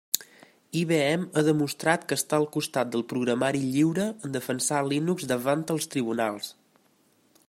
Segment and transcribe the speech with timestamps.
[0.79, 5.89] IBM ha demostrat que està al costat del programari lliure en defensar Linux davant els
[5.97, 6.53] tribunals.